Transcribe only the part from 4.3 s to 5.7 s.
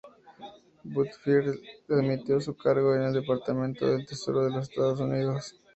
de los Estados Unidos.